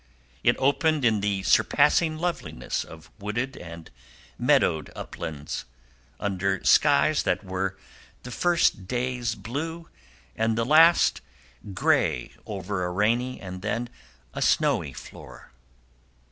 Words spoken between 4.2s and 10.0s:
meadowed uplands, under skies that were the first days blue,